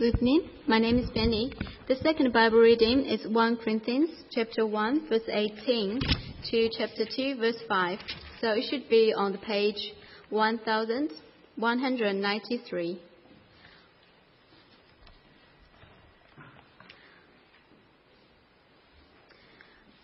[0.00, 0.48] Good evening.
[0.66, 1.52] My name is Benny.
[1.86, 6.00] The second Bible reading is 1 Corinthians chapter 1 verse 18
[6.50, 7.98] to chapter 2 verse 5.
[8.40, 9.92] So it should be on the page
[10.30, 13.02] 1193.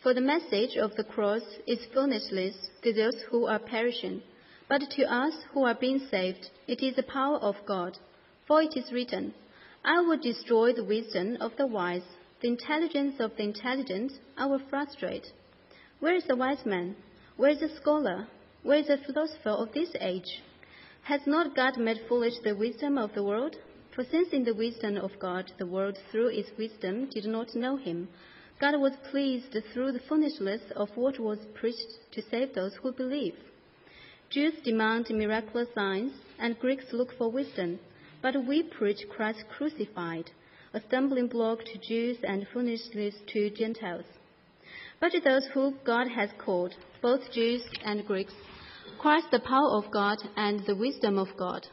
[0.02, 4.20] For the message of the cross is foolishness to those who are perishing,
[4.68, 7.96] but to us who are being saved, it is the power of God.
[8.46, 9.32] For it is written,
[9.88, 12.02] I will destroy the wisdom of the wise,
[12.40, 15.30] the intelligence of the intelligent I will frustrate.
[16.00, 16.96] Where is the wise man?
[17.36, 18.26] Where is the scholar?
[18.64, 20.42] Where is the philosopher of this age?
[21.02, 23.54] Has not God made foolish the wisdom of the world?
[23.94, 27.76] For since in the wisdom of God the world through its wisdom did not know
[27.76, 28.08] him,
[28.60, 33.36] God was pleased through the foolishness of what was preached to save those who believe.
[34.30, 37.78] Jews demand miraculous signs, and Greeks look for wisdom.
[38.26, 40.32] But we preach Christ crucified,
[40.74, 44.04] a stumbling block to Jews and foolishness to Gentiles.
[44.98, 48.32] But to those who God has called, both Jews and Greeks,
[48.98, 51.68] Christ the power of God and the wisdom of God.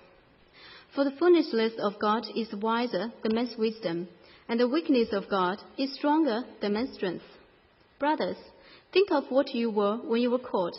[0.93, 4.07] For the foolishness of God is wiser than man's wisdom
[4.47, 7.25] and the weakness of God is stronger than man's strength.
[7.97, 8.37] Brothers,
[8.91, 10.77] think of what you were when you were called.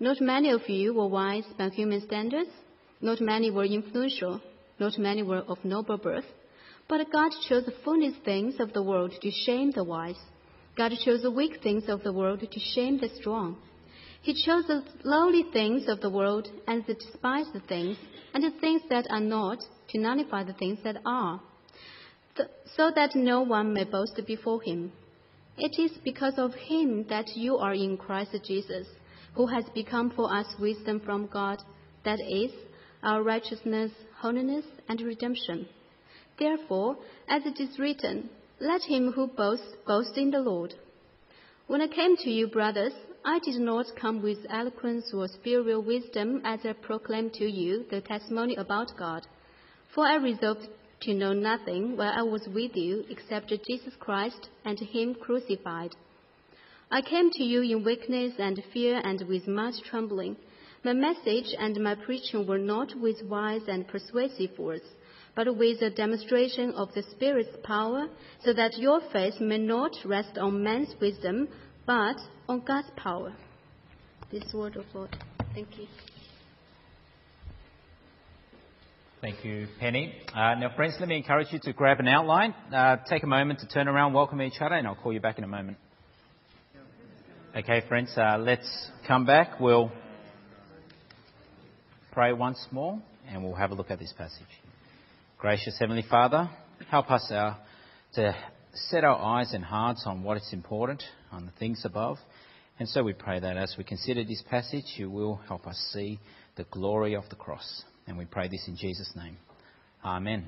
[0.00, 2.50] Not many of you were wise by human standards,
[3.00, 4.42] not many were influential,
[4.78, 6.24] not many were of noble birth.
[6.88, 10.18] But God chose the foolish things of the world to shame the wise.
[10.76, 13.56] God chose the weak things of the world to shame the strong.
[14.22, 17.96] He chose the lowly things of the world and the despised things,
[18.34, 19.58] and the things that are not,
[19.90, 21.40] to nullify the things that are
[22.76, 24.92] so that no one may boast before him.
[25.56, 28.86] It is because of him that you are in Christ Jesus,
[29.34, 31.58] who has become for us wisdom from God,
[32.04, 32.52] that is,
[33.02, 35.68] our righteousness, holiness, and redemption.
[36.38, 36.96] Therefore,
[37.28, 40.74] as it is written, let him who boasts boast in the Lord.
[41.66, 42.92] When I came to you, brothers,
[43.24, 48.00] I did not come with eloquence or spiritual wisdom as I proclaimed to you the
[48.00, 49.26] testimony about God.
[49.94, 50.66] For I resolved
[51.00, 55.94] to know nothing while I was with you except Jesus Christ and Him crucified.
[56.90, 60.36] I came to you in weakness and fear and with much trembling.
[60.84, 64.84] My message and my preaching were not with wise and persuasive words,
[65.34, 68.06] but with a demonstration of the Spirit's power,
[68.44, 71.48] so that your faith may not rest on man's wisdom,
[71.84, 72.16] but
[72.48, 73.34] on God's power.
[74.30, 75.16] This word of Lord.
[75.52, 75.86] Thank you.
[79.20, 80.14] Thank you, Penny.
[80.32, 83.58] Uh, now, friends, let me encourage you to grab an outline, uh, take a moment
[83.60, 85.76] to turn around, welcome each other, and I'll call you back in a moment.
[87.56, 89.58] Okay, friends, uh, let's come back.
[89.58, 89.90] We'll
[92.12, 94.46] pray once more, and we'll have a look at this passage.
[95.38, 96.50] Gracious Heavenly Father,
[96.90, 97.54] help us uh,
[98.14, 98.34] to
[98.74, 102.18] set our eyes and hearts on what is important, on the things above.
[102.78, 106.18] And so we pray that as we consider this passage, you will help us see
[106.56, 107.84] the glory of the cross.
[108.06, 109.36] And we pray this in Jesus' name.
[110.04, 110.46] Amen.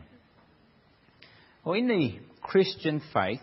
[1.65, 3.41] Well, in the Christian faith,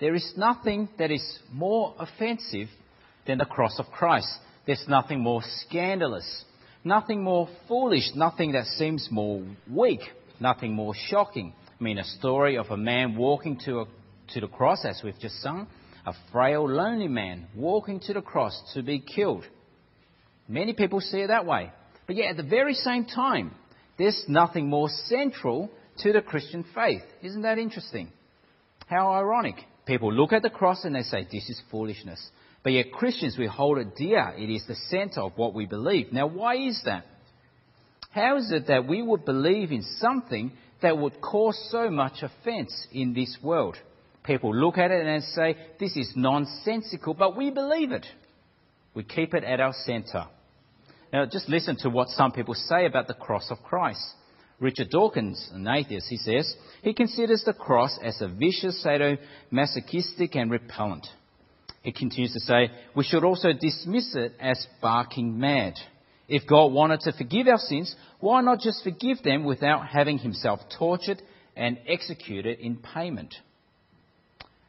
[0.00, 2.68] there is nothing that is more offensive
[3.26, 4.28] than the cross of Christ.
[4.66, 6.44] There's nothing more scandalous,
[6.84, 10.00] nothing more foolish, nothing that seems more weak,
[10.40, 11.54] nothing more shocking.
[11.78, 13.84] I mean, a story of a man walking to, a,
[14.34, 15.66] to the cross, as we've just sung,
[16.06, 19.44] a frail, lonely man walking to the cross to be killed.
[20.48, 21.72] Many people see it that way.
[22.06, 23.54] But yet, at the very same time,
[23.98, 27.02] there's nothing more central to the Christian faith.
[27.22, 28.10] Isn't that interesting?
[28.86, 29.56] How ironic.
[29.86, 32.20] People look at the cross and they say, This is foolishness.
[32.62, 34.34] But yet, Christians, we hold it dear.
[34.36, 36.12] It is the center of what we believe.
[36.12, 37.06] Now, why is that?
[38.10, 42.86] How is it that we would believe in something that would cause so much offense
[42.92, 43.76] in this world?
[44.24, 48.06] People look at it and say, This is nonsensical, but we believe it.
[48.94, 50.26] We keep it at our center.
[51.12, 54.04] Now, just listen to what some people say about the cross of Christ.
[54.58, 60.50] Richard Dawkins, an atheist, he says, he considers the cross as a vicious, sadomasochistic, and
[60.50, 61.06] repellent.
[61.82, 65.74] He continues to say, we should also dismiss it as barking mad.
[66.28, 70.60] If God wanted to forgive our sins, why not just forgive them without having himself
[70.78, 71.20] tortured
[71.56, 73.34] and executed in payment?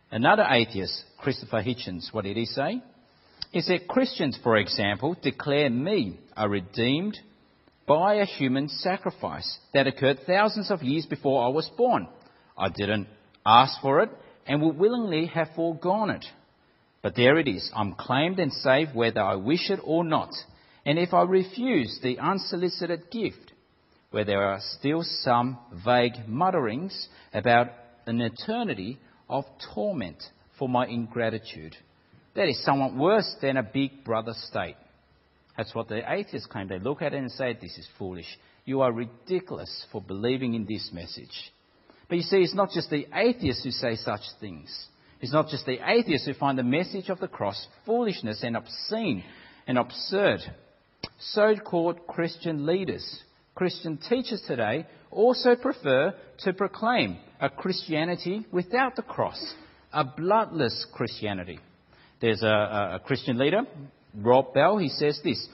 [0.09, 2.81] Another atheist, Christopher Hitchens, what did he say?
[3.51, 7.17] He said, Christians, for example, declare me a redeemed
[7.85, 12.07] by a human sacrifice that occurred thousands of years before I was born.
[12.57, 13.07] I didn't
[13.45, 14.09] ask for it
[14.47, 16.25] and would willingly have foregone it.
[17.01, 17.69] But there it is.
[17.75, 20.31] I'm claimed and saved whether I wish it or not.
[20.85, 23.51] And if I refuse the unsolicited gift,
[24.11, 27.67] where there are still some vague mutterings about
[28.05, 28.99] an eternity
[29.29, 30.21] of torment
[30.59, 31.75] for my ingratitude.
[32.35, 34.75] That is somewhat worse than a big brother state.
[35.57, 36.67] That's what the atheists claim.
[36.67, 38.25] They look at it and say, This is foolish.
[38.65, 41.51] You are ridiculous for believing in this message.
[42.07, 44.87] But you see, it's not just the atheists who say such things.
[45.21, 49.23] It's not just the atheists who find the message of the cross foolishness and obscene
[49.67, 50.39] and absurd.
[51.19, 53.23] So called Christian leaders,
[53.53, 59.53] Christian teachers today also prefer to proclaim a Christianity without the cross,
[59.93, 61.59] a bloodless Christianity.
[62.19, 63.61] There's a, a, Christian leader,
[64.15, 65.47] Rob Bell, he says this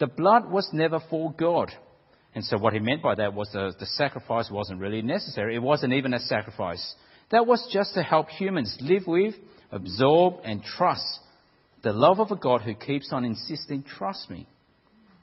[0.00, 1.70] The blood was never for God.
[2.34, 5.54] And so what he meant by that was the, the sacrifice wasn't really necessary.
[5.54, 6.94] It wasn't even a sacrifice.
[7.30, 9.34] That was just to help humans live with,
[9.70, 11.20] absorb, and trust
[11.84, 14.48] the love of a God who keeps on insisting, trust me.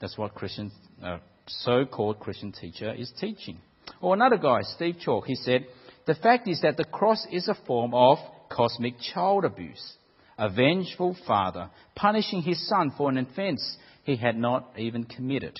[0.00, 0.70] That's what Christian,
[1.02, 1.18] uh,
[1.48, 3.58] so-called Christian teacher is teaching.
[4.00, 5.66] Or another guy, Steve Chalke, he said,
[6.06, 9.94] the fact is that the cross is a form of cosmic child abuse.
[10.38, 15.58] A vengeful father punishing his son for an offence he had not even committed.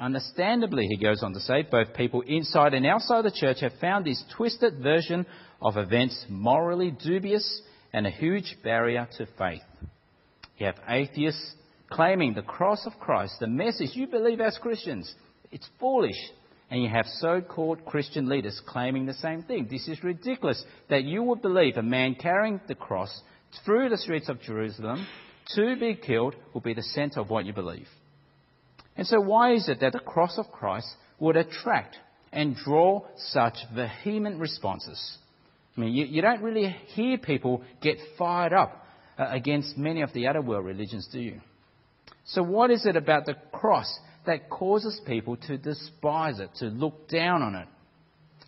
[0.00, 4.06] Understandably, he goes on to say, both people inside and outside the church have found
[4.06, 5.26] this twisted version
[5.60, 7.60] of events morally dubious
[7.92, 9.60] and a huge barrier to faith.
[10.56, 11.54] You have atheists
[11.90, 15.12] claiming the cross of Christ, the message you believe as Christians,
[15.50, 16.16] it's foolish.
[16.70, 19.66] And you have so called Christian leaders claiming the same thing.
[19.68, 23.10] This is ridiculous that you would believe a man carrying the cross
[23.64, 25.04] through the streets of Jerusalem
[25.56, 27.88] to be killed will be the center of what you believe.
[29.00, 30.86] And so, why is it that the cross of Christ
[31.20, 31.96] would attract
[32.34, 33.56] and draw such
[34.04, 35.16] vehement responses?
[35.74, 38.84] I mean, you, you don't really hear people get fired up
[39.18, 41.40] uh, against many of the other world religions, do you?
[42.26, 43.90] So, what is it about the cross
[44.26, 47.68] that causes people to despise it, to look down on it?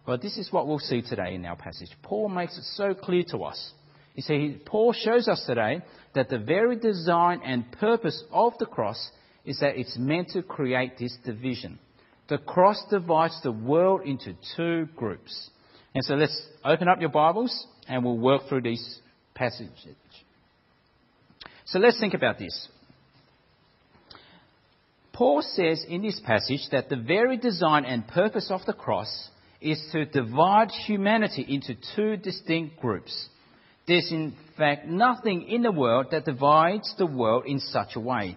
[0.06, 1.88] Well, this is what we'll see today in our passage.
[2.02, 3.72] Paul makes it so clear to us.
[4.14, 5.80] You see, Paul shows us today
[6.14, 9.10] that the very design and purpose of the cross
[9.44, 11.78] is that it's meant to create this division.
[12.28, 15.50] The cross divides the world into two groups.
[15.94, 19.00] And so let's open up your Bibles and we'll work through these
[19.34, 19.96] passages.
[21.66, 22.68] So let's think about this.
[25.12, 29.28] Paul says in this passage that the very design and purpose of the cross
[29.60, 33.28] is to divide humanity into two distinct groups.
[33.86, 38.36] There's in fact nothing in the world that divides the world in such a way.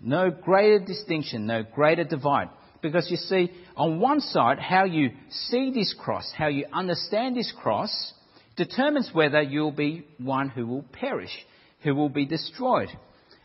[0.00, 2.48] No greater distinction, no greater divide.
[2.82, 7.52] Because you see, on one side, how you see this cross, how you understand this
[7.62, 8.12] cross,
[8.56, 11.32] determines whether you'll be one who will perish,
[11.82, 12.88] who will be destroyed.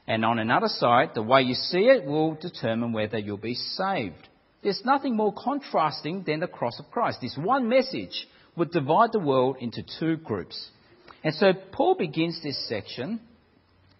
[0.07, 4.27] And on another side, the way you see it will determine whether you'll be saved.
[4.61, 7.19] There's nothing more contrasting than the cross of Christ.
[7.21, 10.69] This one message would divide the world into two groups.
[11.23, 13.21] And so Paul begins this section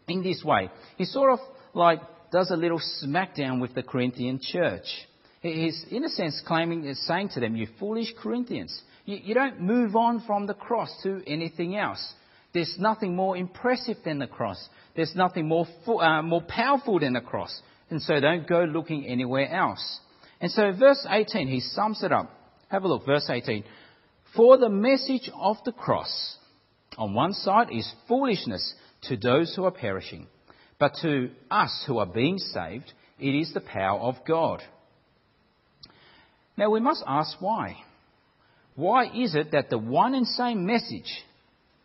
[0.08, 0.70] in this way.
[0.98, 1.40] He sort of
[1.74, 2.02] like
[2.32, 4.86] does a little smackdown with the Corinthian church.
[5.42, 9.96] He's, in a sense, claiming, saying to them, You foolish Corinthians, you, you don't move
[9.96, 12.14] on from the cross to anything else.
[12.54, 14.64] There's nothing more impressive than the cross.
[14.96, 17.62] There's nothing more, uh, more powerful than the cross.
[17.90, 20.00] And so don't go looking anywhere else.
[20.40, 22.32] And so, verse 18, he sums it up.
[22.70, 23.64] Have a look, verse 18.
[24.36, 26.38] For the message of the cross,
[26.98, 28.74] on one side, is foolishness
[29.04, 30.28] to those who are perishing
[30.82, 34.64] but to us who are being saved, it is the power of God.
[36.58, 37.78] Now we must ask why.
[38.74, 41.24] Why is it that the one and same message,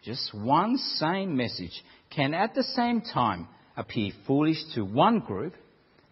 [0.03, 5.53] just one same message, can at the same time appear foolish to one group,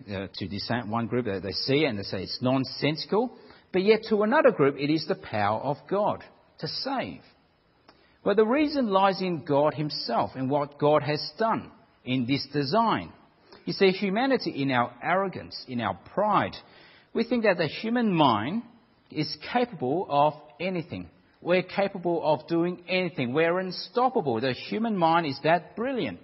[0.07, 3.33] uh, to this one group that they see and they say it's nonsensical,
[3.73, 6.23] but yet to another group it is the power of God
[6.59, 7.23] to save?
[8.23, 11.71] Well, the reason lies in God Himself and what God has done
[12.05, 13.13] in this design.
[13.65, 16.55] You see, humanity, in our arrogance, in our pride,
[17.15, 18.63] we think that the human mind
[19.11, 21.09] is capable of anything.
[21.41, 23.33] We're capable of doing anything.
[23.33, 24.41] We're unstoppable.
[24.41, 26.19] The human mind is that brilliant.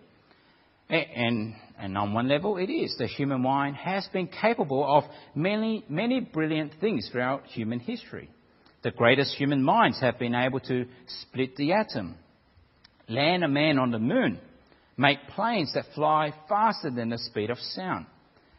[0.89, 2.97] And, and on one level, it is.
[2.99, 8.29] The human mind has been capable of many, many brilliant things throughout human history.
[8.83, 10.87] The greatest human minds have been able to
[11.23, 12.17] split the atom,
[13.09, 14.41] land a man on the moon,
[15.01, 18.05] make planes that fly faster than the speed of sound.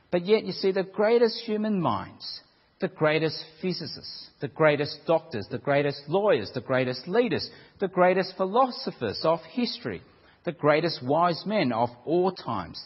[0.10, 2.42] But yet, you see, the greatest human minds,
[2.80, 7.48] the greatest physicists, the greatest doctors, the greatest lawyers, the greatest leaders,
[7.80, 10.02] the greatest philosophers of history,
[10.44, 12.84] the greatest wise men of all times,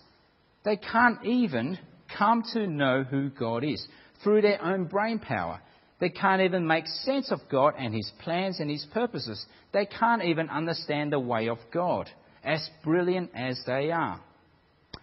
[0.65, 1.79] they can't even
[2.17, 3.87] come to know who God is
[4.21, 5.61] through their own brain power.
[5.99, 9.45] They can't even make sense of God and His plans and His purposes.
[9.71, 12.09] They can't even understand the way of God,
[12.45, 14.21] as brilliant as they are.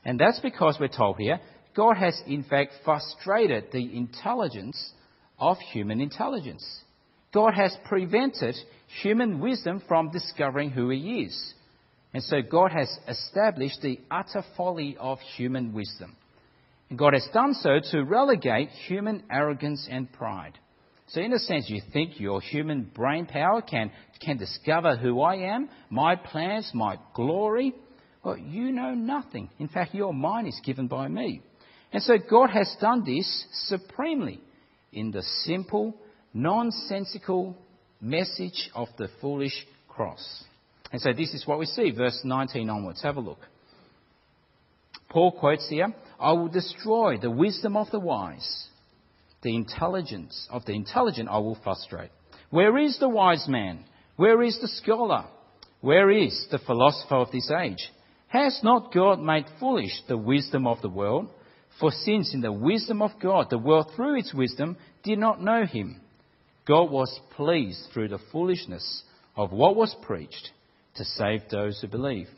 [0.05, 1.41] And that's because we're told here,
[1.75, 4.93] God has in fact frustrated the intelligence
[5.39, 6.65] of human intelligence.
[7.33, 8.57] God has prevented
[9.03, 11.55] human wisdom from discovering who He is.
[12.15, 16.15] And so God has established the utter folly of human wisdom.
[16.91, 20.59] And God has done so to relegate human arrogance and pride.
[21.09, 23.91] So, in a sense, you think your human brain power can,
[24.21, 27.75] can discover who I am, my plans, my glory.
[28.25, 29.51] Well, you know nothing.
[29.59, 31.43] In fact, your mind is given by me.
[31.93, 34.41] And so, God has done this supremely
[34.93, 35.95] in the simple,
[36.33, 37.57] nonsensical
[38.01, 40.45] message of the foolish cross.
[40.93, 43.03] And so, this is what we see, verse 19 onwards.
[43.03, 43.41] Have a look.
[45.11, 48.69] Paul quotes here I will destroy the wisdom of the wise
[49.43, 52.11] the intelligence of the intelligent I will frustrate.
[52.51, 53.85] Where is the wise man?
[54.17, 55.25] Where is the scholar?
[55.81, 57.91] Where is the philosopher of this age?
[58.29, 61.29] Has not God made foolish the wisdom of the world?
[61.81, 65.65] For since in the wisdom of God the world through its wisdom did not know
[65.65, 66.01] him,
[66.67, 69.03] God was pleased through the foolishness
[69.35, 70.51] of what was preached
[70.97, 72.29] to save those who believe.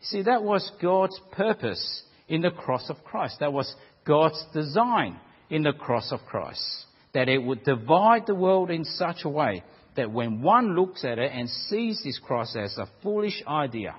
[0.00, 3.36] You see, that was God's purpose in the cross of Christ.
[3.40, 3.72] That was
[4.04, 6.62] God's design in the cross of Christ.
[7.14, 9.62] That it would divide the world in such a way
[9.96, 13.96] that when one looks at it and sees this cross as a foolish idea,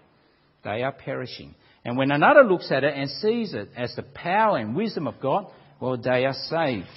[0.63, 1.55] they are perishing.
[1.83, 5.19] And when another looks at it and sees it as the power and wisdom of
[5.21, 5.47] God,
[5.79, 6.87] well, they are saved.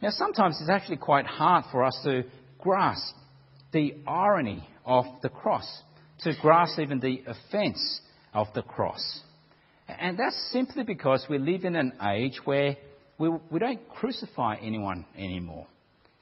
[0.00, 2.24] Now, sometimes it's actually quite hard for us to
[2.58, 3.14] grasp
[3.72, 5.82] the irony of the cross,
[6.20, 8.00] to grasp even the offence
[8.32, 9.20] of the cross.
[9.88, 12.76] And that's simply because we live in an age where
[13.18, 15.66] we, we don't crucify anyone anymore.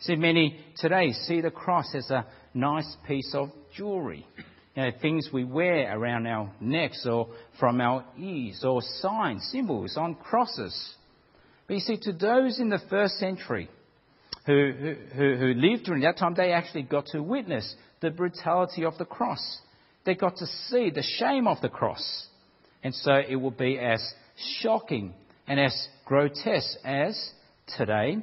[0.00, 4.26] See, many today see the cross as a nice piece of jewellery.
[4.74, 9.96] You know, things we wear around our necks or from our ears, or signs, symbols
[9.96, 10.94] on crosses.
[11.66, 13.70] But you see, to those in the first century
[14.44, 18.98] who, who, who lived during that time, they actually got to witness the brutality of
[18.98, 19.60] the cross.
[20.04, 22.26] They got to see the shame of the cross.
[22.82, 24.06] And so it will be as
[24.60, 25.14] shocking
[25.46, 27.32] and as grotesque as
[27.76, 28.18] today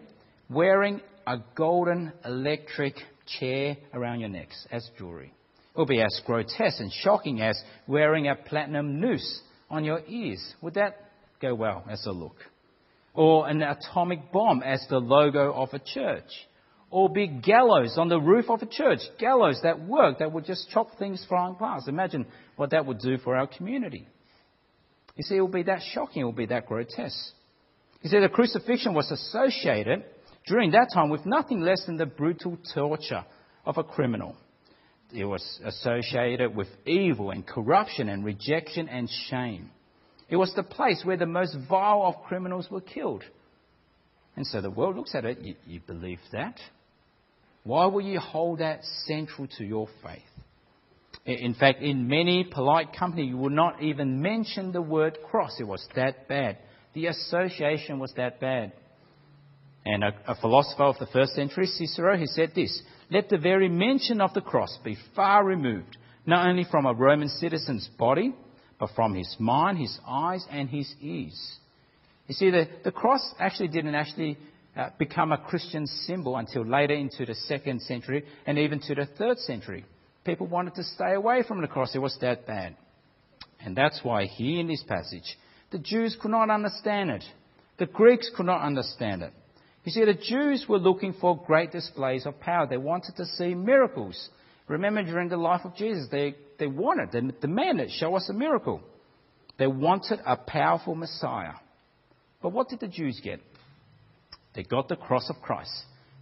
[0.49, 2.95] wearing a golden electric
[3.39, 5.33] chair around your necks as jewelry.
[5.73, 10.53] It will be as grotesque and shocking as wearing a platinum noose on your ears.
[10.61, 10.97] Would that
[11.41, 12.35] go well as a look?
[13.13, 16.29] Or an atomic bomb as the logo of a church?
[16.91, 18.99] Or big gallows on the roof of a church?
[19.19, 21.87] Gallows that work, that would just chop things flying past.
[21.87, 24.07] Imagine what that would do for our community.
[25.15, 27.33] You see, it will be that shocking, it will be that grotesque.
[28.01, 30.03] You see, the crucifixion was associated
[30.47, 33.23] during that time with nothing less than the brutal torture
[33.65, 34.35] of a criminal.
[35.13, 39.69] It was associated with evil and corruption and rejection and shame.
[40.29, 43.23] It was the place where the most vile of criminals were killed.
[44.35, 46.59] And so the world looks at it, you, you believe that?
[47.63, 50.21] Why will you hold that central to your faith?
[51.25, 55.57] In fact, in many polite company, you would not even mention the word cross.
[55.59, 56.57] It was that bad.
[56.93, 58.73] The association was that bad.
[59.85, 63.69] And a, a philosopher of the first century, Cicero, he said this Let the very
[63.69, 68.33] mention of the cross be far removed, not only from a Roman citizen's body,
[68.77, 71.57] but from his mind, his eyes, and his ears.
[72.27, 74.37] You see, the, the cross actually didn't actually
[74.75, 79.05] uh, become a Christian symbol until later into the second century and even to the
[79.17, 79.85] third century.
[80.25, 81.95] People wanted to stay away from the cross.
[81.95, 82.75] It was that bad.
[83.59, 85.37] And that's why here in this passage,
[85.71, 87.23] the Jews could not understand it.
[87.77, 89.33] The Greeks could not understand it.
[89.83, 92.67] You see, the Jews were looking for great displays of power.
[92.67, 94.29] They wanted to see miracles.
[94.67, 98.81] Remember, during the life of Jesus, they, they wanted, they demanded, show us a miracle.
[99.57, 101.53] They wanted a powerful Messiah.
[102.41, 103.41] But what did the Jews get?
[104.55, 105.71] They got the cross of Christ.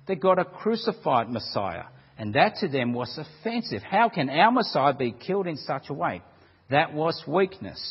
[0.08, 1.84] They got a crucified Messiah.
[2.22, 3.82] And that to them was offensive.
[3.82, 6.22] How can our Messiah be killed in such a way?
[6.70, 7.82] That was weakness.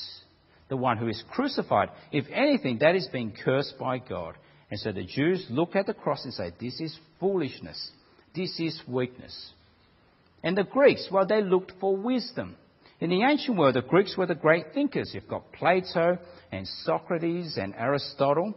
[0.68, 4.36] The one who is crucified, if anything, that is being cursed by God.
[4.70, 7.90] And so the Jews look at the cross and say, This is foolishness.
[8.32, 9.50] This is weakness.
[10.44, 12.54] And the Greeks, well, they looked for wisdom.
[13.00, 15.10] In the ancient world, the Greeks were the great thinkers.
[15.12, 16.18] You've got Plato
[16.52, 18.54] and Socrates and Aristotle.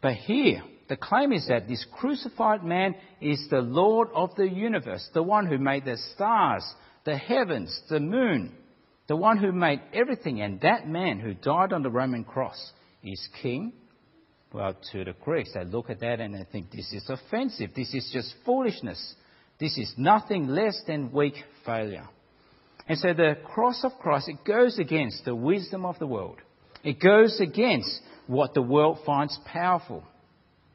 [0.00, 5.08] But here, the claim is that this crucified man is the Lord of the universe,
[5.14, 6.62] the one who made the stars,
[7.06, 8.54] the heavens, the moon,
[9.08, 10.42] the one who made everything.
[10.42, 12.72] And that man who died on the Roman cross
[13.02, 13.72] is king,
[14.52, 17.70] Well, to the Greeks, they look at that and they think this is offensive.
[17.74, 19.14] This is just foolishness.
[19.58, 22.06] This is nothing less than weak failure.
[22.86, 26.36] And so the cross of Christ, it goes against the wisdom of the world.
[26.84, 30.04] It goes against what the world finds powerful.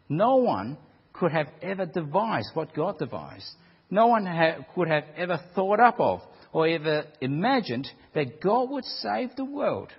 [0.10, 0.78] No one
[1.14, 3.50] could have ever devised what God devised.
[3.90, 6.22] No one ha- could have ever thought up of
[6.52, 9.90] or ever imagined that God would save the world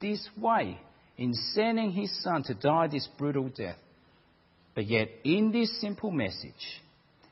[0.00, 0.78] this way
[1.16, 3.78] in sending his son to die this brutal death.
[4.74, 6.82] But yet, in this simple message,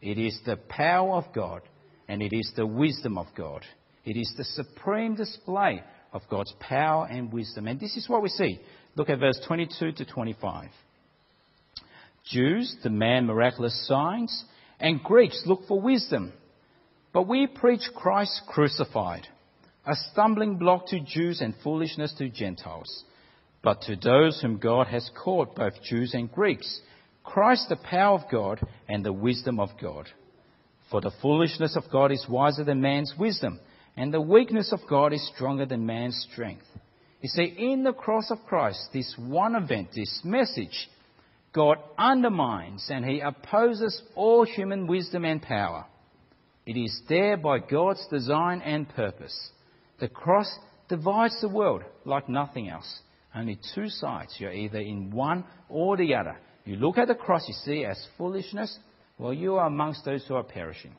[0.01, 1.63] it is the power of God
[2.09, 3.63] and it is the wisdom of God.
[4.05, 7.67] It is the supreme display of God's power and wisdom.
[7.67, 8.61] And this is what we see.
[8.97, 10.69] Look at verse 22 to 25.
[12.25, 14.45] Jews demand miraculous signs,
[14.81, 16.33] and Greeks look for wisdom.
[17.13, 19.27] But we preach Christ crucified,
[19.87, 23.05] a stumbling block to Jews and foolishness to Gentiles.
[23.63, 26.81] But to those whom God has called, both Jews and Greeks,
[27.23, 30.09] Christ the power of God and the wisdom of God.
[30.91, 33.61] For the foolishness of God is wiser than man's wisdom,
[33.97, 36.67] and the weakness of God is stronger than man's strength.
[37.21, 40.89] You see, in the cross of Christ, this one event, this message,
[41.55, 45.87] God undermines and he opposes all human wisdom and power.
[46.67, 49.51] It is there by God's design and purpose.
[50.01, 50.51] The cross
[50.89, 53.01] divides the world like nothing else.
[53.35, 54.35] Only two sides.
[54.39, 56.37] You're either in one or the other.
[56.65, 58.77] You look at the cross, you see as foolishness.
[59.19, 60.95] Well, you are amongst those who are perishing.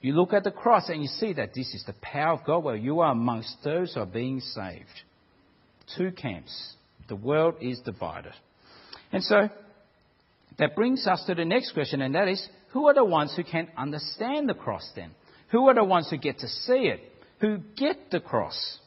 [0.00, 2.64] You look at the cross and you see that this is the power of God.
[2.64, 4.88] Well, you are amongst those who are being saved.
[5.96, 6.74] Two camps.
[7.08, 8.32] The world is divided.
[9.12, 9.48] And so,
[10.58, 13.44] that brings us to the next question, and that is who are the ones who
[13.44, 15.10] can understand the cross then?
[15.50, 17.00] Who are the ones who get to see it?
[17.40, 18.78] Who get the cross?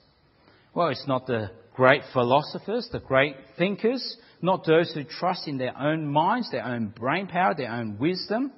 [0.73, 5.77] Well, it's not the great philosophers, the great thinkers, not those who trust in their
[5.77, 8.51] own minds, their own brain power, their own wisdom.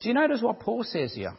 [0.00, 1.34] Do you notice what Paul says here?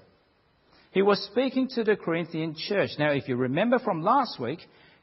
[0.91, 2.91] He was speaking to the Corinthian church.
[2.99, 4.59] Now, if you remember from last week,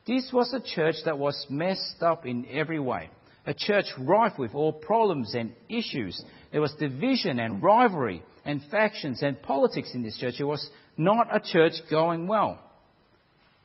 [0.07, 3.11] this was a church that was messed up in every way.
[3.47, 6.23] A church rife with all problems and issues.
[6.53, 10.35] There was division and rivalry and factions and politics in this church.
[10.39, 12.59] It was not a church going well.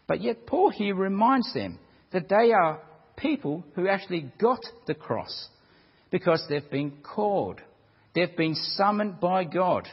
[0.07, 1.79] But yet, Paul here reminds them
[2.11, 2.79] that they are
[3.17, 5.49] people who actually got the cross
[6.11, 7.59] because they've been called,
[8.13, 9.87] they've been summoned by God.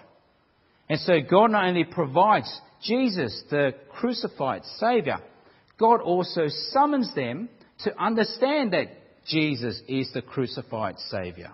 [0.89, 5.21] And so, God not only provides Jesus, the crucified Saviour,
[5.79, 7.49] God also summons them
[7.81, 8.89] to understand that
[9.27, 11.51] Jesus is the crucified Saviour.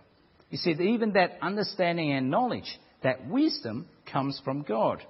[0.50, 5.02] You see, even that understanding and knowledge, that wisdom comes from God.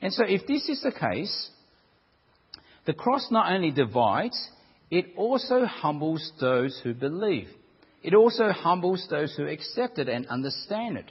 [0.00, 1.50] And so, if this is the case,
[2.86, 4.48] the cross not only divides,
[4.90, 7.48] it also humbles those who believe.
[8.02, 11.10] It also humbles those who accept it and understand it.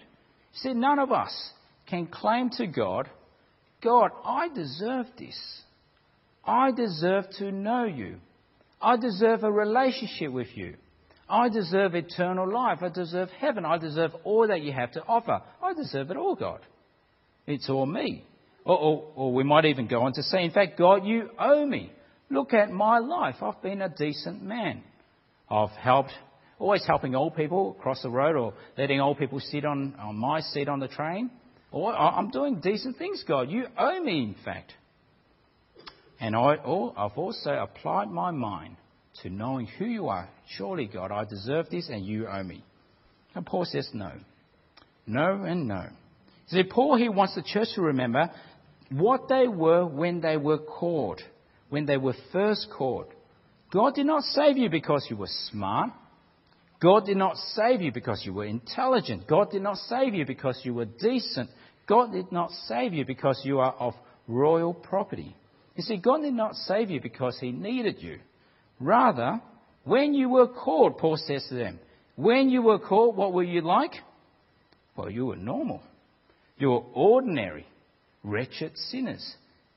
[0.54, 1.52] See, none of us
[1.88, 3.08] can claim to God,
[3.82, 5.40] God, I deserve this.
[6.44, 8.18] I deserve to know you.
[8.82, 10.76] I deserve a relationship with you.
[11.30, 12.80] I deserve eternal life.
[12.82, 13.66] I deserve heaven.
[13.66, 15.42] I deserve all that you have to offer.
[15.62, 16.62] I deserve it all, God.
[17.46, 18.24] It's all me.
[18.66, 21.66] Or, or, or, we might even go on to say, in fact, God, you owe
[21.66, 21.92] me.
[22.30, 23.36] Look at my life.
[23.42, 24.84] I've been a decent man.
[25.50, 26.12] I've helped,
[26.60, 30.42] always helping old people cross the road or letting old people sit on, on my
[30.42, 31.32] seat on the train.
[31.72, 33.50] Or I'm doing decent things, God.
[33.50, 34.74] You owe me, in fact.
[36.20, 38.76] And I, have also applied my mind
[39.22, 40.30] to knowing who you are.
[40.58, 42.64] Surely, God, I deserve this and you owe me.
[43.36, 44.12] And Paul says no.
[45.08, 45.88] No and no.
[46.48, 48.32] See, Paul here wants the church to remember
[48.92, 51.22] what they were when they were called,
[51.70, 53.08] when they were first called.
[53.72, 55.92] God did not save you because you were smart.
[56.82, 59.28] God did not save you because you were intelligent.
[59.28, 61.50] God did not save you because you were decent.
[61.88, 63.94] God did not save you because you are of
[64.28, 65.36] royal property.
[65.80, 68.20] You see, God did not save you because He needed you.
[68.82, 69.42] Rather,
[69.86, 71.80] when you were called, Paul says to them,
[72.18, 73.94] when you were called, what were you like?
[74.98, 75.82] Well, you were normal.
[76.58, 77.66] You were ordinary,
[78.26, 79.26] wretched sinners,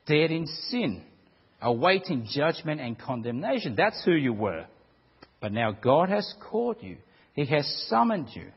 [0.04, 1.04] dead in sin,
[1.60, 3.76] awaiting judgment and condemnation.
[3.76, 4.66] That's who you were.
[5.40, 6.96] But now God has called you,
[7.34, 8.48] He has summoned you.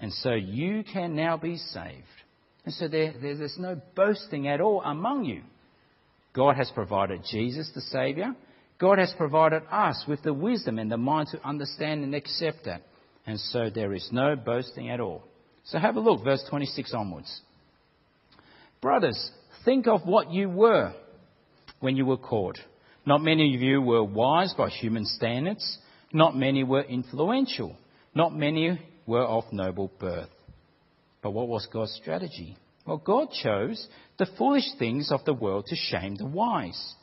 [0.00, 2.04] And so you can now be saved.
[2.66, 5.44] And so there, there's no boasting at all among you.
[6.34, 8.34] God has provided Jesus, the Saviour.
[8.78, 12.82] God has provided us with the wisdom and the mind to understand and accept that.
[13.26, 15.22] And so there is no boasting at all.
[15.64, 17.40] So have a look, verse 26 onwards.
[18.80, 19.30] Brothers,
[19.64, 20.92] think of what you were
[21.80, 22.58] when you were called.
[23.06, 25.78] Not many of you were wise by human standards.
[26.12, 27.76] Not many were influential.
[28.14, 30.28] Not many were of noble birth.
[31.22, 32.56] But what was God's strategy?
[32.84, 33.86] Well, God chose
[34.18, 36.94] the foolish things of the world to shame the wise.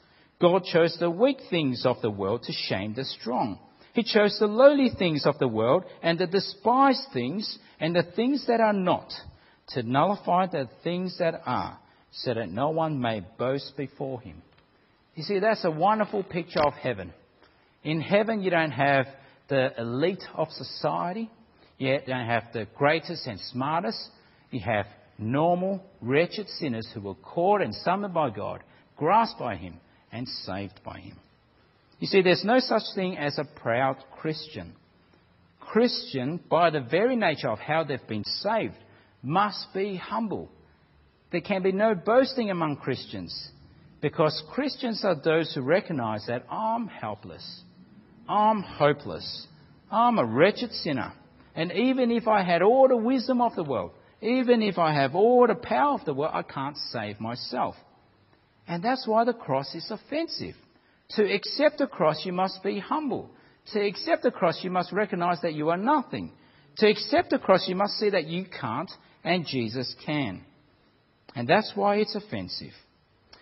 [0.42, 3.60] God chose the weak things of the world to shame the strong.
[3.94, 8.46] He chose the lowly things of the world and the despised things and the things
[8.48, 9.12] that are not
[9.70, 11.78] to nullify the things that are,
[12.12, 14.42] so that no one may boast before him.
[15.16, 17.14] You see, that's a wonderful picture of heaven.
[17.84, 19.06] In heaven, you don't have
[19.48, 21.30] the elite of society.
[21.78, 24.00] You don't have the greatest and smartest.
[24.52, 24.86] You have
[25.20, 28.64] normal, wretched sinners who were caught and summoned by God,
[28.98, 29.76] grasped by Him,
[30.12, 31.18] and saved by Him.
[32.00, 34.74] You see, there's no such thing as a proud Christian.
[35.60, 38.76] Christian, by the very nature of how they've been saved,
[39.22, 40.50] must be humble.
[41.32, 43.50] There can be no boasting among Christians
[44.02, 47.62] because Christians are those who recognize that I'm helpless,
[48.28, 49.48] I'm hopeless,
[49.92, 51.14] I'm a wretched sinner,
[51.56, 55.16] and even if I had all the wisdom of the world, even if I have
[55.16, 57.76] all the power of the world, I can't save myself.
[58.68, 60.56] And that's why the cross is offensive.
[61.12, 63.32] To accept the cross, you must be humble.
[63.74, 66.32] To accept the cross, you must recognize that you are nothing.
[66.78, 68.92] To accept the cross, you must see that you can't
[69.24, 70.44] and Jesus can.
[71.36, 72.74] And that's why it's offensive.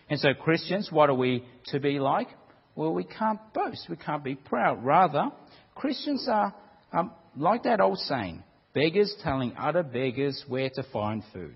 [0.09, 2.27] And so, Christians, what are we to be like?
[2.75, 3.87] Well, we can't boast.
[3.89, 4.83] We can't be proud.
[4.85, 5.31] Rather,
[5.75, 6.53] Christians are
[6.93, 8.43] um, like that old saying
[8.77, 11.55] beggars telling other beggars where to find food.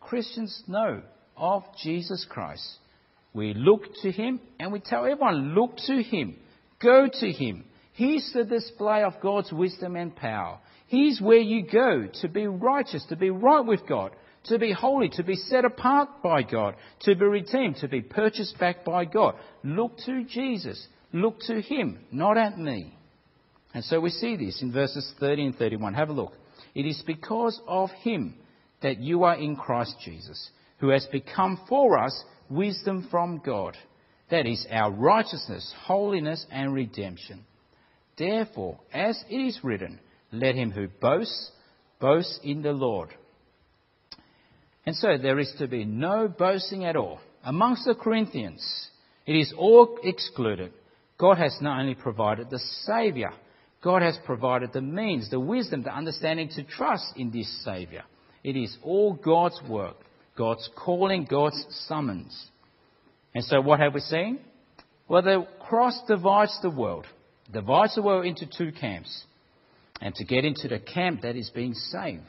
[0.00, 1.00] Christians know
[1.34, 2.76] of Jesus Christ.
[3.32, 6.36] We look to him and we tell everyone, look to him,
[6.82, 7.64] go to him.
[7.94, 10.58] He's the display of God's wisdom and power.
[10.88, 14.10] He's where you go to be righteous, to be right with God,
[14.44, 18.58] to be holy, to be set apart by God, to be redeemed, to be purchased
[18.58, 19.36] back by God.
[19.64, 20.86] Look to Jesus.
[21.14, 22.94] Look to him, not at me.
[23.72, 25.94] And so we see this in verses 30 and 31.
[25.94, 26.34] Have a look.
[26.74, 28.36] It is because of him
[28.82, 33.76] that you are in Christ Jesus, who has become for us wisdom from God.
[34.30, 37.44] That is our righteousness, holiness, and redemption.
[38.16, 40.00] Therefore, as it is written,
[40.32, 41.50] let him who boasts,
[42.00, 43.10] boast in the Lord.
[44.84, 47.20] And so there is to be no boasting at all.
[47.44, 48.62] Amongst the Corinthians,
[49.26, 50.72] it is all excluded.
[51.18, 53.32] God has not only provided the Saviour,
[53.82, 58.02] God has provided the means, the wisdom, the understanding to trust in this Saviour.
[58.44, 59.96] It is all God's work,
[60.36, 62.48] God's calling, God's summons.
[63.34, 64.38] And so what have we seen?
[65.08, 67.06] Well, the cross divides the world,
[67.52, 69.24] divides the world into two camps.
[70.00, 72.22] And to get into the camp that is being saved,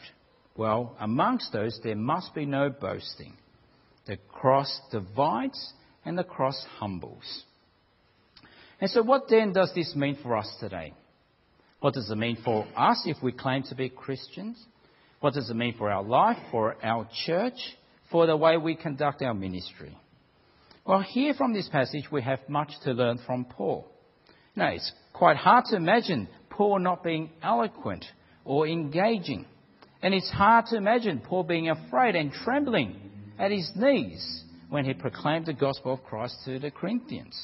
[0.55, 3.33] well, amongst those, there must be no boasting.
[4.05, 5.73] The cross divides
[6.05, 7.43] and the cross humbles.
[8.79, 10.93] And so, what then does this mean for us today?
[11.83, 14.57] What does it mean for us if we claim to be Christians?
[15.19, 17.57] What does it mean for our life, for our church,
[18.09, 19.93] for the way we conduct our ministry?
[20.85, 23.85] Well, here from this passage, we have much to learn from Paul.
[24.55, 28.05] Now, it's quite hard to imagine Paul not being eloquent
[28.45, 29.45] or engaging.
[30.01, 32.95] And it's hard to imagine Paul being afraid and trembling
[33.37, 37.37] at his knees when he proclaimed the gospel of Christ to the Corinthians.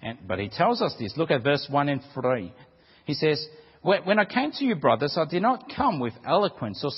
[0.00, 1.14] And, but he tells us this.
[1.16, 2.52] Look at verse 1 and 3.
[3.04, 3.44] He says,
[3.82, 6.90] When I came to you, brothers, I did not come with eloquence or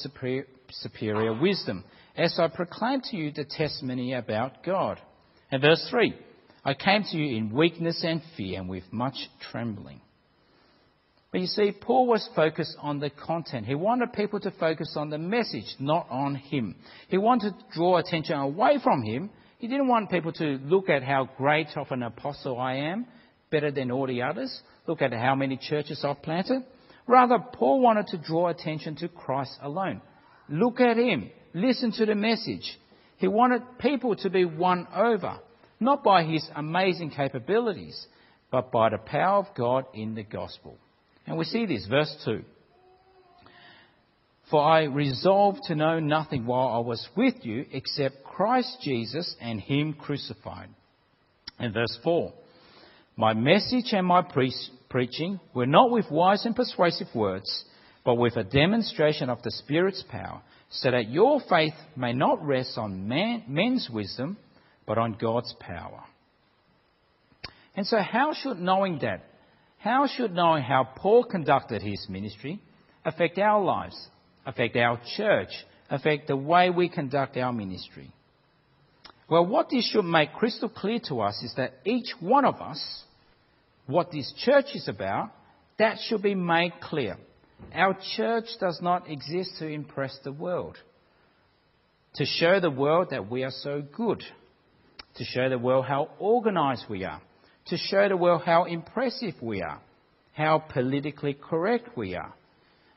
[0.71, 1.85] superior, wisdom,
[2.17, 5.01] as I proclaimed to you the testimony about God.
[5.51, 6.15] And verse 3
[6.65, 9.15] I came to you in weakness and fear and with much
[9.51, 10.01] trembling.
[11.31, 13.67] But you see, Paul was focused on the content.
[13.67, 16.77] He wanted people to focus on the message, not on him.
[17.09, 19.31] He wanted to draw attention away from him.
[19.59, 23.07] He didn't want people to look at how great of an apostle I am,
[23.51, 24.61] better than all the others.
[24.87, 26.65] Look at how many churches I've planted.
[27.07, 30.01] Rather, Paul wanted to draw attention to Christ alone.
[30.49, 31.31] Look at him.
[31.55, 32.79] Listen to the message.
[33.19, 35.39] He wanted people to be won over,
[35.79, 38.07] not by his amazing capabilities,
[38.51, 40.77] but by the power of God in the gospel.
[41.27, 42.43] And we see this, verse 2.
[44.51, 49.61] For I resolved to know nothing while I was with you except Christ Jesus and
[49.61, 50.69] Him crucified.
[51.59, 52.33] And verse 4.
[53.17, 54.55] My message and my pre-
[54.89, 57.65] preaching were not with wise and persuasive words,
[58.05, 62.79] but with a demonstration of the Spirit's power, so that your faith may not rest
[62.79, 64.37] on man, men's wisdom,
[64.87, 66.03] but on God's power.
[67.77, 69.25] And so, how should knowing that
[69.83, 72.61] how should knowing how Paul conducted his ministry
[73.05, 73.97] affect our lives,
[74.47, 75.49] affect our church,
[75.91, 78.13] affect the way we conduct our ministry?
[79.33, 83.03] Well, what this should make crystal clear to us is that each one of us,
[83.87, 85.31] what this church is about,
[85.79, 87.17] that should be made clear.
[87.75, 90.77] Our church does not exist to impress the world,
[92.17, 94.23] to show the world that we are so good,
[95.15, 97.23] to show the world how organized we are,
[97.69, 99.81] to show the world how impressive we are,
[100.35, 102.35] how politically correct we are.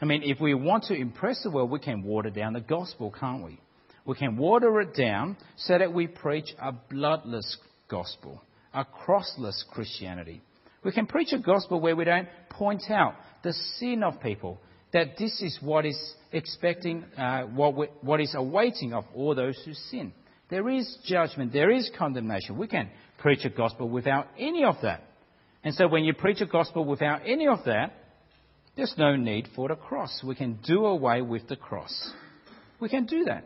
[0.01, 3.09] I mean, if we want to impress the world, we can water down the gospel,
[3.17, 3.57] can't we?
[4.05, 7.57] We can water it down so that we preach a bloodless
[7.89, 8.41] gospel,
[8.73, 10.41] a crossless Christianity.
[10.83, 14.59] We can preach a gospel where we don't point out the sin of people,
[14.93, 15.97] that this is what is
[16.31, 20.13] expecting, uh, what, we, what is awaiting of all those who sin.
[20.49, 22.57] There is judgment, there is condemnation.
[22.57, 25.01] We can preach a gospel without any of that.
[25.63, 27.93] And so when you preach a gospel without any of that,
[28.77, 30.21] there's no need for the cross.
[30.23, 32.11] We can do away with the cross.
[32.79, 33.45] We can do that.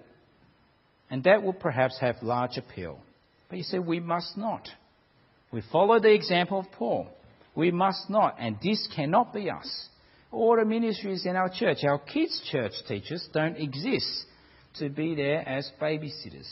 [1.09, 2.99] And that will perhaps have large appeal.
[3.49, 4.67] But you say, we must not.
[5.51, 7.09] We follow the example of Paul.
[7.55, 9.87] We must not, and this cannot be us.
[10.31, 14.25] All the ministries in our church, our kids' church teachers, don't exist
[14.77, 16.47] to be there as babysitters.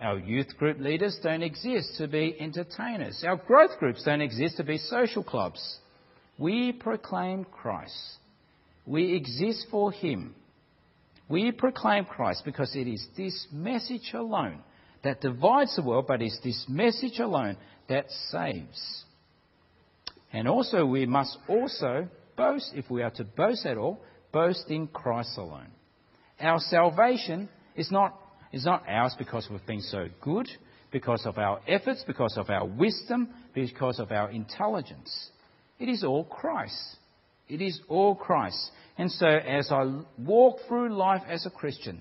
[0.00, 3.22] Our youth group leaders don't exist to be entertainers.
[3.26, 5.78] Our growth groups don't exist to be social clubs.
[6.38, 7.94] We proclaim Christ.
[8.86, 10.34] We exist for Him.
[11.32, 14.58] We proclaim Christ because it is this message alone
[15.02, 17.56] that divides the world, but it's this message alone
[17.88, 19.04] that saves.
[20.30, 23.98] And also, we must also boast, if we are to boast at all,
[24.30, 25.70] boast in Christ alone.
[26.38, 28.14] Our salvation is not,
[28.52, 30.50] is not ours because we've been so good,
[30.90, 35.30] because of our efforts, because of our wisdom, because of our intelligence.
[35.78, 36.98] It is all Christ.
[37.48, 38.70] It is all Christ.
[38.98, 42.00] And so, as I walk through life as a Christian,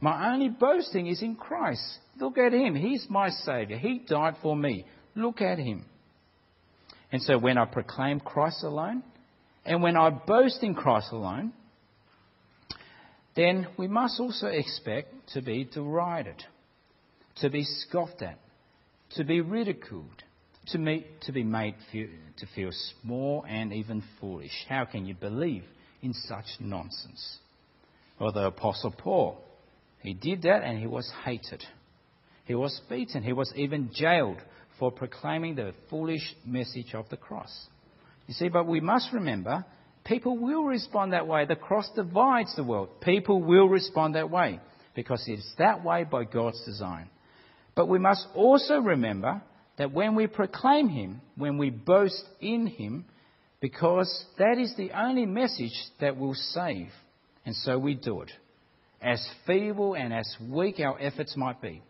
[0.00, 1.82] my only boasting is in Christ.
[2.18, 2.74] Look at Him.
[2.74, 3.78] He's my Saviour.
[3.78, 4.84] He died for me.
[5.14, 5.84] Look at Him.
[7.10, 9.02] And so, when I proclaim Christ alone,
[9.64, 11.52] and when I boast in Christ alone,
[13.36, 16.42] then we must also expect to be derided,
[17.36, 18.38] to be scoffed at,
[19.14, 20.22] to be ridiculed,
[20.68, 22.70] to, meet, to be made feel, to feel
[23.02, 24.52] small and even foolish.
[24.68, 25.64] How can you believe
[26.02, 27.38] in such nonsense?
[28.20, 29.38] Well, the Apostle Paul,
[30.00, 31.62] he did that and he was hated.
[32.44, 33.22] He was beaten.
[33.22, 34.38] He was even jailed
[34.78, 37.66] for proclaiming the foolish message of the cross.
[38.26, 39.64] You see, but we must remember
[40.04, 41.44] people will respond that way.
[41.44, 43.00] The cross divides the world.
[43.00, 44.60] People will respond that way
[44.94, 47.08] because it's that way by God's design.
[47.74, 49.42] But we must also remember
[49.78, 53.04] that when we proclaim Him, when we boast in Him,
[53.60, 56.88] because that is the only message that will save.
[57.46, 58.30] And so we do it.
[59.00, 61.82] As feeble and as weak our efforts might be,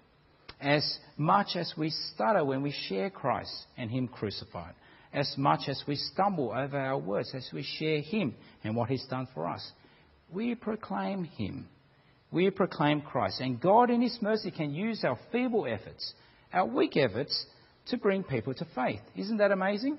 [0.60, 4.74] as much as we stutter when we share Christ and Him crucified,
[5.12, 9.06] as much as we stumble over our words, as we share Him and what He's
[9.10, 9.72] done for us,
[10.32, 11.68] we proclaim Him.
[12.30, 13.40] We proclaim Christ.
[13.40, 16.14] And God, in His mercy, can use our feeble efforts,
[16.52, 17.44] our weak efforts,
[17.86, 19.00] to bring people to faith.
[19.16, 19.98] Isn't that amazing?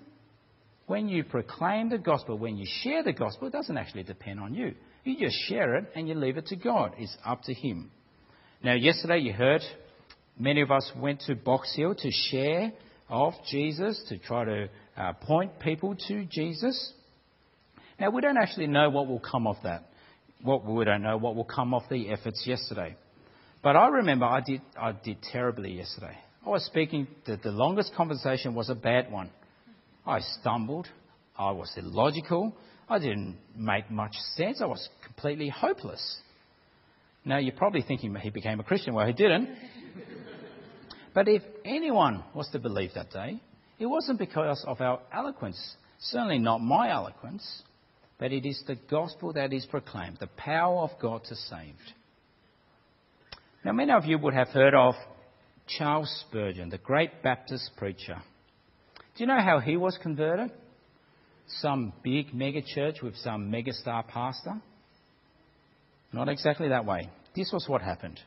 [0.86, 4.54] When you proclaim the gospel, when you share the gospel, it doesn't actually depend on
[4.54, 4.74] you.
[5.04, 6.94] You just share it and you leave it to God.
[6.98, 7.92] It's up to Him.
[8.64, 9.62] Now, yesterday you heard
[10.38, 12.72] many of us went to Box Hill to share
[13.10, 16.94] of Jesus, to try to uh, point people to Jesus.
[18.00, 19.90] Now, we don't actually know what will come of that.
[20.42, 22.96] What, we don't know what will come of the efforts yesterday.
[23.62, 26.18] But I remember I did, I did terribly yesterday.
[26.46, 29.30] I was speaking, the, the longest conversation was a bad one.
[30.06, 30.88] I stumbled.
[31.38, 32.54] I was illogical.
[32.90, 34.62] I didn't make much sense.
[34.62, 36.18] I was completely hopeless.
[37.24, 38.94] Now, you're probably thinking he became a Christian.
[38.94, 39.50] Well, he didn't.
[41.14, 43.40] but if anyone was to believe that day,
[43.80, 47.64] it wasn't because of our eloquence, certainly not my eloquence,
[48.20, 51.76] but it is the gospel that is proclaimed, the power of God to save.
[53.64, 54.96] Now, many of you would have heard of
[55.68, 58.22] Charles Spurgeon, the great Baptist preacher.
[59.16, 60.52] Do you know how he was converted?
[61.48, 64.62] Some big mega church with some mega star pastor?
[66.12, 67.10] Not exactly that way.
[67.36, 68.20] This was what happened.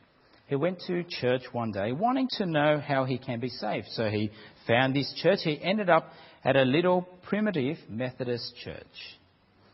[0.47, 3.87] He went to church one day wanting to know how he can be saved.
[3.91, 4.31] So he
[4.65, 5.39] found this church.
[5.43, 6.09] He ended up
[6.43, 9.17] at a little primitive Methodist church.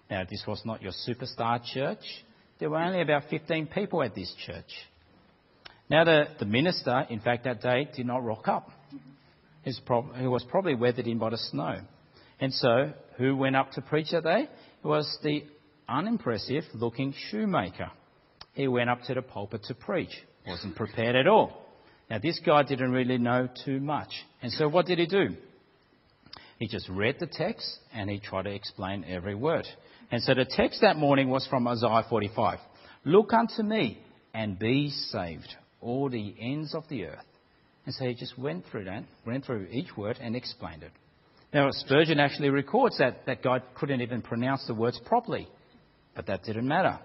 [0.10, 2.04] Now, this was not your superstar church.
[2.60, 4.72] There were only about 15 people at this church.
[5.94, 8.68] Now, the, the minister, in fact, that day did not rock up.
[9.64, 9.72] He
[10.26, 11.82] was probably weathered in by the snow.
[12.40, 14.50] And so, who went up to preach that day?
[14.84, 15.44] It was the
[15.88, 17.92] unimpressive looking shoemaker.
[18.56, 20.10] He went up to the pulpit to preach.
[20.48, 21.64] Wasn't prepared at all.
[22.10, 24.10] Now, this guy didn't really know too much.
[24.42, 25.36] And so, what did he do?
[26.58, 29.68] He just read the text and he tried to explain every word.
[30.10, 32.58] And so the text that morning was from Isaiah 45.
[33.06, 34.00] Look unto me
[34.34, 37.26] and be saved, all the ends of the earth.
[37.86, 40.92] And so he just went through that, went through each word and explained it.
[41.54, 45.48] Now, Spurgeon actually records that, that God couldn't even pronounce the words properly,
[46.16, 47.00] but that didn't matter.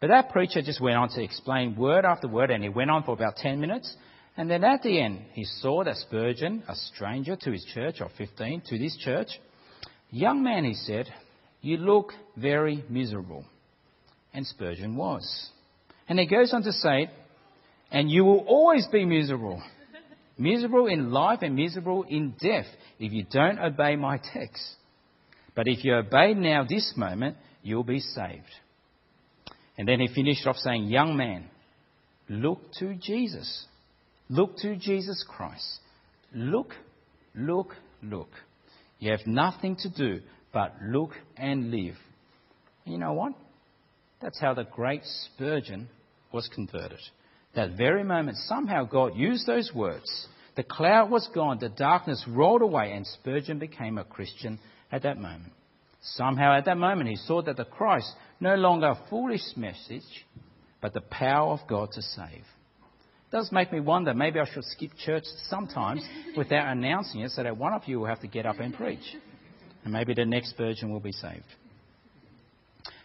[0.00, 3.04] But that preacher just went on to explain word after word, and he went on
[3.04, 3.94] for about 10 minutes.
[4.36, 8.10] And then at the end, he saw that Spurgeon, a stranger to his church of
[8.16, 9.28] 15, to this church,
[10.10, 11.06] young man, he said,
[11.60, 13.44] you look very miserable.
[14.32, 15.50] And Spurgeon was.
[16.08, 17.10] And he goes on to say,
[17.90, 19.62] and you will always be miserable.
[20.36, 22.66] miserable in life and miserable in death
[22.98, 24.62] if you don't obey my text.
[25.54, 28.44] But if you obey now this moment, you'll be saved.
[29.76, 31.46] And then he finished off saying, Young man,
[32.28, 33.66] look to Jesus.
[34.28, 35.80] Look to Jesus Christ.
[36.34, 36.74] Look,
[37.34, 38.28] look, look.
[38.98, 40.20] You have nothing to do
[40.52, 41.94] but look and live.
[42.84, 43.32] You know what?
[44.20, 45.88] That's how the great Spurgeon
[46.32, 46.98] was converted.
[47.54, 50.28] That very moment, somehow God used those words.
[50.56, 54.58] The cloud was gone, the darkness rolled away, and Spurgeon became a Christian
[54.90, 55.52] at that moment.
[56.02, 60.26] Somehow at that moment he saw that the Christ, no longer a foolish message,
[60.80, 62.44] but the power of God to save.
[62.44, 66.02] It does make me wonder, maybe I should skip church sometimes
[66.36, 69.16] without announcing it so that one of you will have to get up and preach.
[69.84, 71.44] And maybe the next Spurgeon will be saved.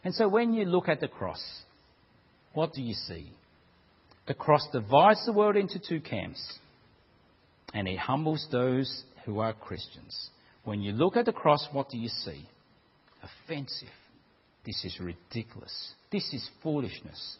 [0.03, 1.43] And so when you look at the cross,
[2.53, 3.31] what do you see?
[4.27, 6.59] The cross divides the world into two camps,
[7.73, 10.29] and it humbles those who are Christians.
[10.63, 12.47] When you look at the cross, what do you see?
[13.23, 13.89] offensive.
[14.65, 15.93] This is ridiculous.
[16.11, 17.37] This is foolishness.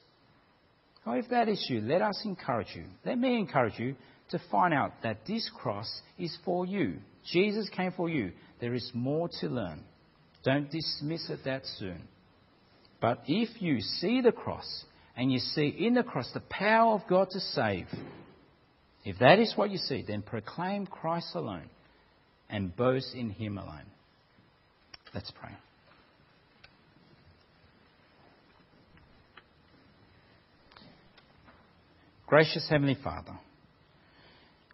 [1.05, 2.85] Well, if that is you, let us encourage you.
[3.05, 3.95] Let me encourage you
[4.29, 6.95] to find out that this cross is for you.
[7.31, 8.31] Jesus came for you.
[8.59, 9.83] There is more to learn.
[10.43, 12.01] Don't dismiss it that soon.
[13.01, 14.85] But if you see the cross
[15.15, 17.87] and you see in the cross the power of God to save,
[19.05, 21.69] if that is what you see, then proclaim Christ alone
[22.49, 23.85] and boast in Him alone.
[25.13, 25.51] Let's pray.
[32.25, 33.37] Gracious Heavenly Father,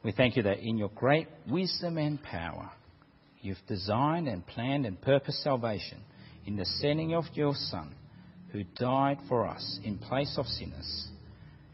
[0.02, 2.72] we thank you that in your great wisdom and power,
[3.42, 5.98] you've designed and planned and purposed salvation
[6.46, 7.94] in the sending of your Son,
[8.52, 11.08] who died for us in place of sinners.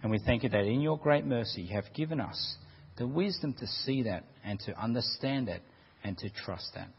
[0.02, 2.58] And we thank you that in your great mercy, you have given us
[2.98, 5.62] the wisdom to see that and to understand that
[6.04, 6.90] and to trust that.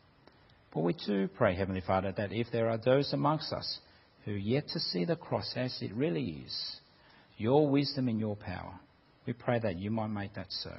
[0.74, 3.78] But we too pray, Heavenly Father, that if there are those amongst us
[4.24, 6.76] who yet to see the cross as it really is,
[7.38, 8.74] your wisdom and your power.
[9.26, 10.72] We pray that you might make that so.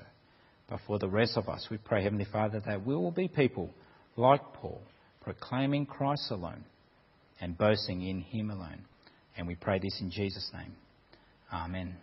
[0.70, 3.70] But for the rest of us, we pray, Heavenly Father, that we will be people
[4.18, 4.82] like Paul,
[5.22, 6.66] proclaiming Christ alone
[7.42, 8.86] and boasting in Him alone.
[9.38, 10.74] And we pray this in Jesus' name.
[11.54, 11.96] Amen.